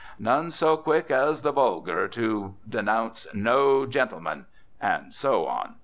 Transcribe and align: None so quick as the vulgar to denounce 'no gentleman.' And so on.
None 0.17 0.49
so 0.49 0.77
quick 0.77 1.11
as 1.11 1.43
the 1.43 1.51
vulgar 1.51 2.07
to 2.07 2.55
denounce 2.67 3.27
'no 3.35 3.85
gentleman.' 3.85 4.47
And 4.81 5.13
so 5.13 5.45
on. 5.45 5.75